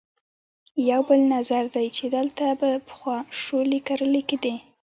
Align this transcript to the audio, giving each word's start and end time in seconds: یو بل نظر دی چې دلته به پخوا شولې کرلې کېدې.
یو 0.89 1.01
بل 1.07 1.21
نظر 1.35 1.63
دی 1.75 1.87
چې 1.97 2.05
دلته 2.17 2.45
به 2.59 2.69
پخوا 2.87 3.17
شولې 3.41 3.79
کرلې 3.87 4.21
کېدې. 4.29 4.55